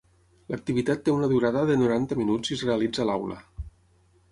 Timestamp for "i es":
2.55-2.65